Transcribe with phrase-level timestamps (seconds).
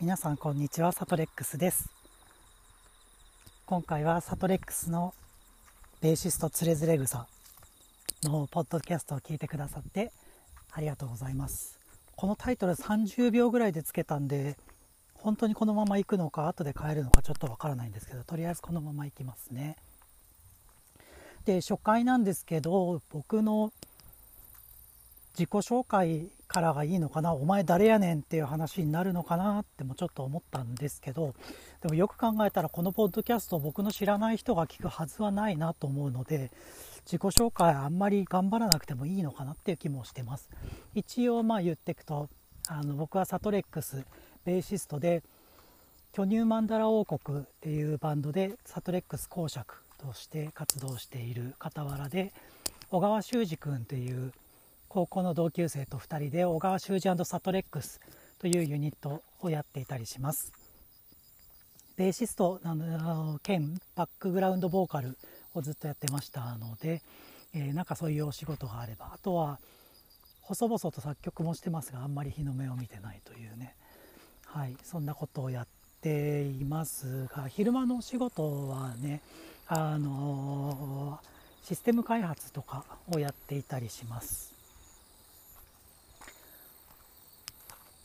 [0.00, 1.90] 皆さんこんにちはサトレックスです。
[3.66, 5.12] 今回はサトレックスの
[6.00, 7.26] ベーシストつれづれ草
[8.22, 10.12] のポッドキャストを聞いてくださって
[10.70, 11.80] ありがとうございます。
[12.14, 14.56] このタイトル30秒ぐらいでつけたんで
[15.14, 19.74] 本当にこのまま行くのか後で変えるのかちょっとわからないんですけどとりあえずこのまま行きますね。
[21.44, 23.72] で初回なんですけど僕の
[25.38, 31.32] 自己紹介からがいいのかなお前誰やねんっていう話になるのかなってもちょっと思ったんですけど
[31.80, 36.50] でもよく考えたらこのポッドキャスト僕の知らない人が聞くはずはないなと思うので
[37.06, 40.50] 自己紹介あんまり頑張らなくてもいいのかなっていう気もしてます。
[40.94, 42.28] 一応まあ言っていくと
[42.66, 44.04] あの僕はサトレックス
[44.44, 45.22] ベーシストで
[46.12, 52.32] 巨乳マンダラ王国っていうバンドでサトレックス公爵として活動している傍らで
[52.90, 54.32] 小川修司君という
[54.88, 58.00] 高校の同級生と2人で小川修司サトレックス
[58.38, 60.52] というユニットをやっていたりします。
[61.96, 62.60] ベーシスト
[63.42, 65.18] 兼バックグラウンドボーカル
[65.52, 67.02] をずっとやってましたので、
[67.52, 69.58] えー、なんかそういうお仕事があればあとは
[70.42, 73.74] 細々と作曲もしてますがあんまり日の目を見てないというね。
[74.46, 75.66] はいそんなことをやっ
[76.00, 79.20] ていますが昼間のお仕事はね
[79.66, 84.57] あのー、システム開発とかをやっていたりします。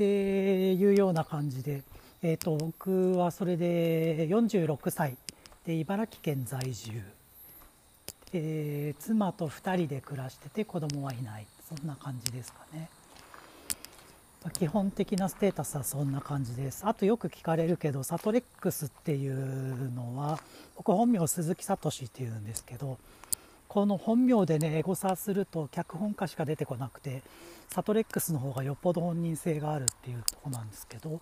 [0.00, 1.82] っていうような感じで、
[2.22, 5.18] えーと、僕はそれで46歳
[5.66, 7.02] で茨城県在住、
[8.32, 11.46] えー、妻と2人で暮らしてて子供はいない。
[11.68, 12.88] そんな感じですかね。
[14.54, 16.86] 基本的なステータスはそんな感じです。
[16.86, 20.40] あとよく聞かれるけどサトレックスっていうのは
[20.78, 22.96] 僕本名鈴木聡っていうんですけど
[23.70, 27.22] この本名でねエゴサすると脚本家しか出てこなくて
[27.68, 31.20] サトレックスの方がよっぽど本人性があるっていうとこなんですけど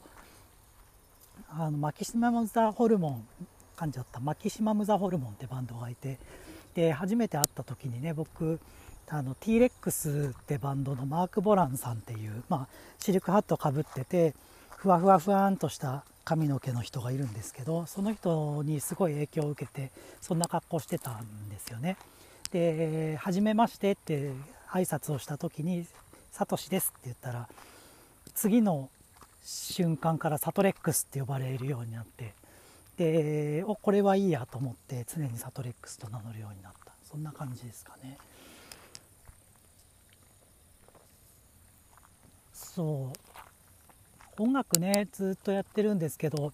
[1.50, 3.26] あのマキシマム・ザ・ホルモン
[3.76, 6.18] 噛んじゃったマキシマム・ザ・ホルモンってバンドがいて
[6.74, 8.58] で初めて会った時にね僕
[9.10, 14.34] あの T-REX ってバンドのマーク・ボランさんっていう、まあ、シルクハットかぶってて
[14.74, 19.90] ふわふわふわんとした髪の毛の人がいるんですけどその人にすごい影響を受けて
[20.22, 21.98] そんな格好してたんですよね。
[22.52, 24.32] で「はじめまして」って
[24.68, 25.86] 挨拶をした時に
[26.32, 27.48] 「サトシです」って言ったら
[28.34, 28.90] 次の
[29.44, 32.34] 瞬間からサトレックスって呼ばれるようになって
[32.96, 36.92] でおこれはいいやと思って常にサトレックスと名乗るようになった。
[37.10, 38.18] そんな感じですかね。
[42.52, 44.42] そう。
[44.42, 46.52] 音楽ねずっとやってるんですけど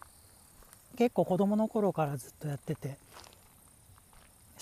[0.97, 2.97] 結構子供の頃からずっとやってて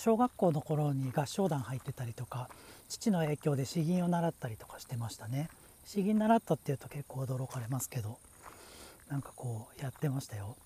[0.05, 2.49] 小学校の頃に合唱団入ってたりとか
[2.89, 5.49] 父の影響で詩吟を習ったりとかしてましたね。
[5.85, 8.19] 詩吟習ったっていうと結構驚かれますけど
[9.09, 10.57] なんかこうやってましたよ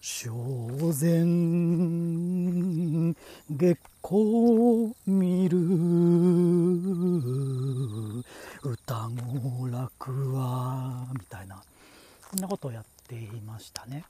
[0.00, 1.24] 正前
[3.50, 5.58] 月光見る
[8.62, 11.64] 歌語楽はみたいな
[12.30, 14.04] そんなことをやっていましたね。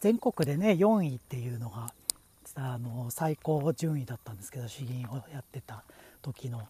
[0.00, 1.94] 全国でね4位っていうのが
[2.56, 5.82] あの最高順位だったんですけど詩吟をやってた
[6.22, 6.62] 時の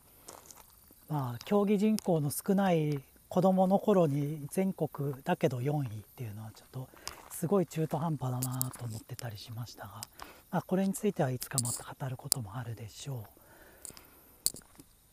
[1.08, 6.88] まあ競技人口の少ない子どもの頃に全国だけど4位っていうのはちょっと
[7.30, 10.00] すごい中途半端だなと思ってたりしましたが、
[10.50, 13.44] まあ、これについてはいつかまた語ることもあるでしょう。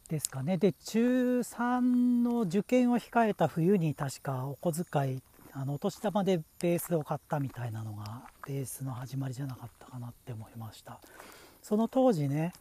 [0.07, 1.79] ですかねで中3
[2.23, 5.21] の受験を控えた冬に確かお小遣い
[5.53, 10.99] あのお年玉でベースを買ったみたいなのがベースの始まりじゃなかったかなって思いました
[11.61, 12.53] その当時ね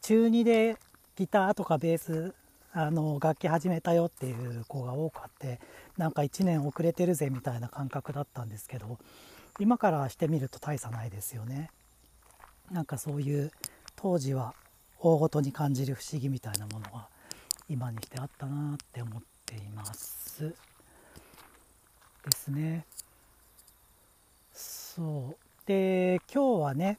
[0.00, 0.76] 中2で
[1.16, 2.34] ギターとかベース
[2.72, 5.60] あの楽器始めたよっていう子が多かって
[5.96, 8.98] なんか1年遅れてるぜみたいな感覚だったんですけど
[9.60, 11.70] 今からしてみると大差ないですよね
[12.70, 13.52] なんかそういう
[13.94, 14.54] 当時は
[14.98, 17.08] 大ごとに感じる不思議みたいなものは
[17.68, 20.54] 今にしてあったなって思っています。
[22.30, 22.84] ですね。
[24.52, 25.36] そう
[25.66, 26.98] で今日はね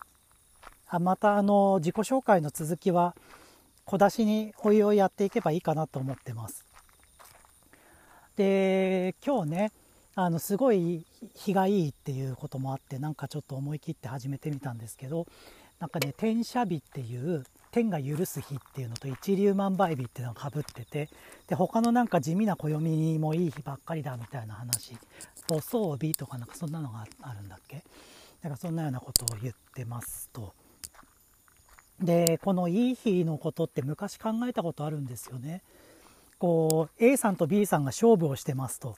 [0.87, 3.15] あまたあの自己紹介の続きは
[3.85, 6.65] 小出しにおいおいやっていけばいいかなと思ってます。
[8.35, 9.71] で今日ね
[10.15, 11.05] あのすごい
[11.35, 15.27] 日がいいっていうこともあってなんかちょっと思い切って始めてみたんですけど
[15.79, 17.43] なんかね転写日っていう
[17.73, 21.09] 天が許す日っていうのと一粒万倍日っていうのがかぶってて
[21.47, 24.95] で他のなんか地味な暦もいい日ばっかりだみたいな話。
[25.49, 27.83] 母装日とかなんかそんなのがあるんだっけ？
[28.43, 30.53] なんかそんなようなことを言ってますと。
[31.99, 35.63] でこのいい日のことって昔考えたことあるんですよね。
[36.37, 38.95] こう A さんと B さんが勝負をしてますと。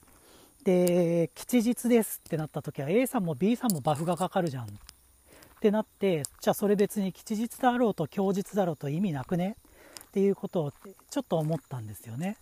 [0.64, 4.64] で吉日ですってなった時は A さんも B さんもバフがかかるじゃん。
[4.64, 4.68] っ
[5.56, 9.56] ってなってじゃあそれ別に吉日だろうと強日だろうと意味なくね？
[10.08, 10.72] っていうことを
[11.10, 12.36] ちょっと思ったんですよね。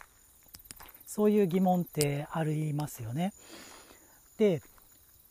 [1.07, 3.33] そういう疑問ってありますよね。
[4.39, 4.63] で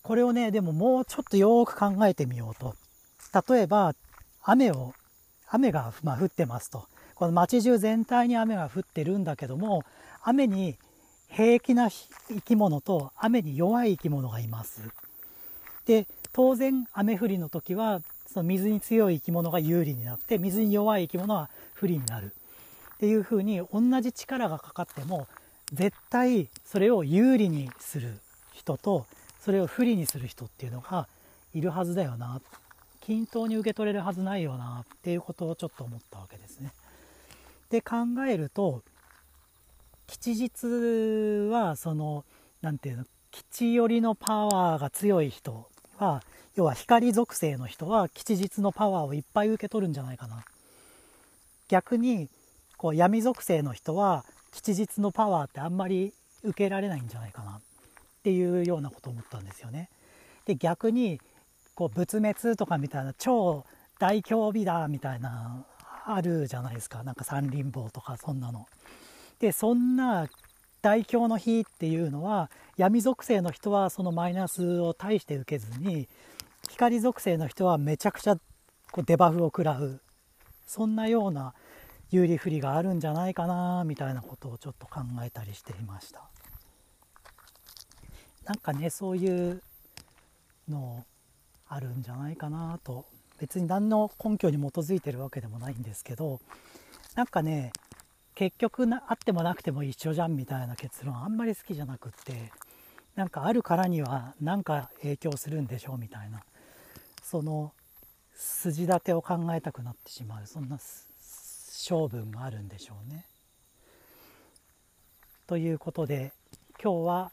[0.01, 2.75] これをねでももうちょっとよく考えてみようと。
[3.53, 3.93] 例えば
[4.43, 4.93] 雨を
[5.49, 6.87] 雨が、ま、降ってますと。
[7.15, 9.83] この街中全体に雨が降ってるんだけども
[10.23, 10.77] 雨に
[11.29, 14.81] 平気な生き物と雨に弱い生き物がいます。
[15.85, 22.33] で当然雨降りの時はその水に強い生き物が有利になって水に弱い生き物は不利になる
[22.95, 25.27] っていう風に同じ力がかかっても
[25.71, 28.19] 絶対それを有利にする
[28.51, 29.05] 人と
[29.39, 31.07] それを不利にする人っていうのが
[31.53, 32.41] いるはずだよな
[33.01, 36.71] 均等に受け取れるはずないよなっていうことをちょっと思ったわけですね。
[37.69, 37.95] で考
[38.27, 38.81] えると
[40.07, 42.23] 吉日はその
[42.61, 46.21] 何て言うの吉寄りのパワーが強い人は
[46.55, 50.43] 要は光属性の人は吉日のパワーをいっぱい受け取るんじゃないかな
[51.67, 52.29] 逆に
[52.77, 56.13] こう闇属性の人は吉日のパワーってあんまり
[56.43, 57.61] 受けられないんじゃないかなっ
[58.23, 59.89] ていうようなことを思ったんですよね。
[60.45, 61.19] で逆に
[61.75, 63.65] こう仏滅とかみたいな超
[63.99, 65.65] 大凶日だみたいな
[66.05, 68.67] あるじゃないですかなんか三輪棒とかそんなの。
[69.39, 70.27] でそんな
[70.83, 76.09] 大凶の日っていうのは闇属性の人はそのマイナスを大して受けずに
[76.69, 78.35] 光属性の人はめちゃくちゃ
[78.91, 80.01] こうデバフを食らう
[80.67, 81.53] そんなような
[82.11, 86.29] 有利不利があるんじゃないかなみたいなことをちょっと考えたりしていました。
[88.43, 89.61] なんかねそういう
[90.67, 91.05] の
[91.69, 93.05] あるんじゃないかなと
[93.39, 96.41] 別に何の根拠に基づいてるわけでもないんですけど
[97.15, 97.71] なんかね
[98.35, 102.51] 結局なあってもなくても一緒じゃんみたいな結論あんまり好きじゃなくって
[103.15, 106.41] なんかあるからには何か影響するんでしょうみたいな
[107.21, 107.73] その
[108.35, 113.25] 筋立てを考えたくなってしまうそんな性分があるんでしょうね。
[115.45, 116.31] ということで
[116.81, 117.31] 今日は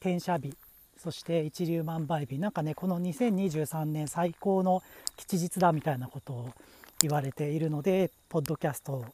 [0.00, 0.56] 転写日
[0.96, 4.82] そして一粒万倍日なんかねこの2023年最高の
[5.16, 6.50] 吉日だみたいなことを
[7.02, 9.04] 言われているのでポッドキャスト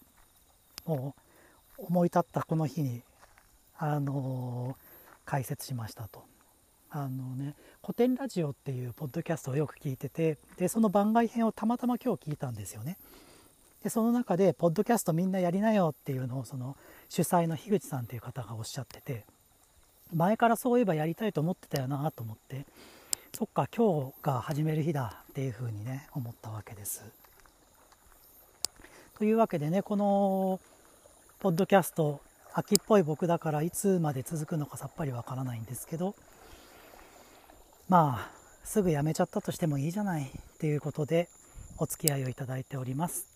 [0.86, 1.14] も
[1.78, 3.02] う思い立ったこの日に、
[3.78, 4.76] あの
[5.24, 6.24] 解説しましたと。
[6.90, 12.98] あのね、古典ラジオっていうポッドキャストをよく聞いててでその番外編をたまたま今日聞いたんですよね。
[13.82, 16.76] でその中で「ポッドキャストみんなやりなよ」っていうのをその
[17.08, 19.24] 主催の樋口さんっていう方がおっしゃってて
[20.12, 22.66] 前からそういえばやりたいと思ってたよなと思って
[23.34, 27.19] そっか今日が始める日だっていうふうにね思ったわけです。
[29.20, 30.60] というわけでねこの
[31.40, 32.22] ポッドキャスト
[32.54, 36.14] 秋っぽい僕だからいつまで続くのかさっぱりわからないんですけど
[37.90, 38.30] まあ
[38.64, 41.28] すぐやめちゃったとしてもいいじゃないっていうことで
[41.76, 43.26] お付き合いをいただいております。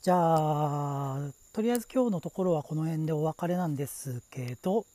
[0.00, 1.18] じゃあ
[1.52, 4.86] とりあえず今日のところはこの辺でお別れなんですけど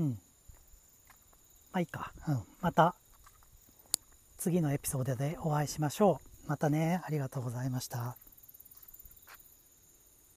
[0.00, 0.08] うん。
[0.10, 0.16] ま
[1.74, 2.96] あいいか、うん、また
[4.36, 6.33] 次のエピソードでお会いしましょう。
[6.46, 8.23] またねありがとうございました。